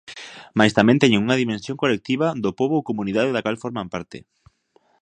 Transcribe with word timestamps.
Mais 0.57 0.75
tamén 0.77 1.01
teñen 1.03 1.23
unha 1.25 1.39
dimensión 1.43 1.79
colectiva, 1.83 2.27
do 2.43 2.51
pobo 2.59 2.75
ou 2.77 2.87
comunidade 2.89 3.33
da 3.35 3.43
cal 3.45 3.57
forman 3.63 3.91
parte. 3.93 4.17